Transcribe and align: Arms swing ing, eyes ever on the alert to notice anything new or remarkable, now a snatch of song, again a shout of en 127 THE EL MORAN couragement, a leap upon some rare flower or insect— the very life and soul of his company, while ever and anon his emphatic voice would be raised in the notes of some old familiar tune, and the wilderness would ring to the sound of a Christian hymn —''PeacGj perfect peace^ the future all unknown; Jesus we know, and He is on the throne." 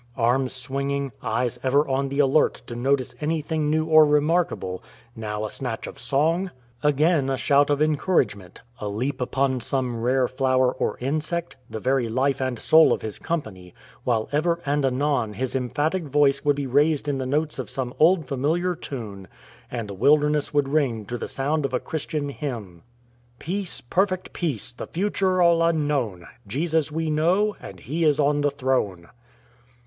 Arms 0.17 0.51
swing 0.51 0.89
ing, 0.89 1.11
eyes 1.21 1.59
ever 1.61 1.87
on 1.87 2.09
the 2.09 2.17
alert 2.17 2.55
to 2.65 2.75
notice 2.75 3.13
anything 3.21 3.69
new 3.69 3.85
or 3.85 4.03
remarkable, 4.03 4.81
now 5.15 5.45
a 5.45 5.51
snatch 5.51 5.85
of 5.85 5.99
song, 5.99 6.49
again 6.81 7.29
a 7.29 7.37
shout 7.37 7.69
of 7.69 7.83
en 7.83 7.89
127 7.89 8.25
THE 8.39 8.43
EL 8.43 8.47
MORAN 8.49 8.51
couragement, 8.51 8.61
a 8.79 8.89
leap 8.97 9.21
upon 9.21 9.59
some 9.59 10.01
rare 10.01 10.27
flower 10.27 10.73
or 10.73 10.97
insect— 10.97 11.55
the 11.69 11.79
very 11.79 12.09
life 12.09 12.41
and 12.41 12.57
soul 12.57 12.91
of 12.91 13.03
his 13.03 13.19
company, 13.19 13.75
while 14.03 14.27
ever 14.31 14.59
and 14.65 14.83
anon 14.83 15.33
his 15.35 15.55
emphatic 15.55 16.05
voice 16.05 16.43
would 16.43 16.55
be 16.55 16.65
raised 16.65 17.07
in 17.07 17.19
the 17.19 17.27
notes 17.27 17.59
of 17.59 17.69
some 17.69 17.93
old 17.99 18.27
familiar 18.27 18.73
tune, 18.73 19.27
and 19.69 19.87
the 19.87 19.93
wilderness 19.93 20.51
would 20.51 20.67
ring 20.69 21.05
to 21.05 21.17
the 21.19 21.27
sound 21.27 21.63
of 21.63 21.75
a 21.75 21.79
Christian 21.79 22.29
hymn 22.29 22.81
—''PeacGj 23.39 23.83
perfect 23.91 24.33
peace^ 24.33 24.75
the 24.75 24.87
future 24.87 25.43
all 25.43 25.61
unknown; 25.61 26.25
Jesus 26.47 26.91
we 26.91 27.11
know, 27.11 27.55
and 27.61 27.81
He 27.81 28.03
is 28.03 28.19
on 28.19 28.41
the 28.41 28.49
throne." 28.49 29.07